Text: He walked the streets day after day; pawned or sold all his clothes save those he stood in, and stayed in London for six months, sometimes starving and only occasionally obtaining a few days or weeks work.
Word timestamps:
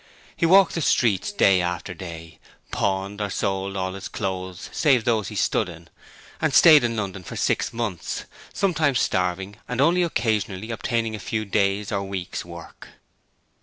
He 0.35 0.47
walked 0.47 0.73
the 0.73 0.81
streets 0.81 1.31
day 1.31 1.61
after 1.61 1.93
day; 1.93 2.39
pawned 2.71 3.21
or 3.21 3.29
sold 3.29 3.77
all 3.77 3.93
his 3.93 4.07
clothes 4.07 4.67
save 4.73 5.03
those 5.05 5.27
he 5.27 5.35
stood 5.35 5.69
in, 5.69 5.89
and 6.41 6.55
stayed 6.55 6.83
in 6.83 6.95
London 6.95 7.21
for 7.23 7.35
six 7.35 7.71
months, 7.71 8.25
sometimes 8.51 8.99
starving 8.99 9.57
and 9.67 9.79
only 9.79 10.01
occasionally 10.01 10.71
obtaining 10.71 11.13
a 11.13 11.19
few 11.19 11.45
days 11.45 11.91
or 11.91 12.01
weeks 12.01 12.43
work. 12.43 12.87